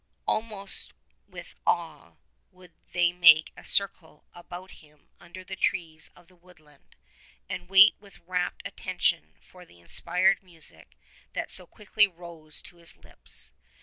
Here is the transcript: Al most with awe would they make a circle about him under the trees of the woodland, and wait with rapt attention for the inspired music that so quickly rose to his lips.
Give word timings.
Al 0.27 0.41
most 0.41 0.93
with 1.27 1.53
awe 1.67 2.13
would 2.51 2.71
they 2.91 3.13
make 3.13 3.51
a 3.55 3.63
circle 3.63 4.25
about 4.33 4.71
him 4.81 5.09
under 5.19 5.43
the 5.43 5.55
trees 5.55 6.09
of 6.15 6.25
the 6.27 6.35
woodland, 6.35 6.95
and 7.47 7.69
wait 7.69 7.93
with 7.99 8.17
rapt 8.25 8.63
attention 8.65 9.35
for 9.39 9.63
the 9.63 9.79
inspired 9.79 10.41
music 10.41 10.97
that 11.33 11.51
so 11.51 11.67
quickly 11.67 12.07
rose 12.07 12.63
to 12.63 12.77
his 12.77 12.97
lips. 12.97 13.51